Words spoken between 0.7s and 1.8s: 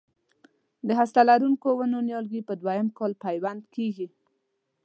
د هسته لرونکو